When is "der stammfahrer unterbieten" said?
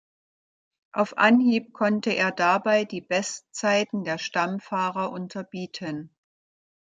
4.03-6.09